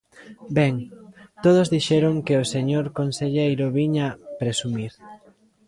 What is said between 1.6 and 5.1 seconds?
dixeron que o señor conselleiro viña presumir.